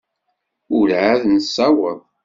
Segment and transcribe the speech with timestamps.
[0.77, 1.99] Ur εad nessaweḍ.